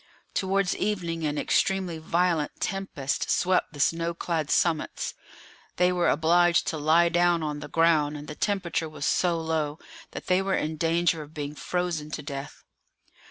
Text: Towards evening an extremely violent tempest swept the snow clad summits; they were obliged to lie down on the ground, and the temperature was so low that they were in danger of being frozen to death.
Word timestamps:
Towards 0.33 0.75
evening 0.77 1.27
an 1.27 1.37
extremely 1.37 1.99
violent 1.99 2.59
tempest 2.59 3.29
swept 3.29 3.71
the 3.73 3.79
snow 3.79 4.15
clad 4.15 4.49
summits; 4.49 5.13
they 5.75 5.91
were 5.91 6.09
obliged 6.09 6.65
to 6.69 6.79
lie 6.79 7.07
down 7.07 7.43
on 7.43 7.59
the 7.59 7.67
ground, 7.67 8.17
and 8.17 8.27
the 8.27 8.33
temperature 8.33 8.89
was 8.89 9.05
so 9.05 9.39
low 9.39 9.77
that 10.09 10.25
they 10.25 10.41
were 10.41 10.55
in 10.57 10.77
danger 10.77 11.21
of 11.21 11.35
being 11.35 11.53
frozen 11.53 12.09
to 12.09 12.23
death. 12.23 12.63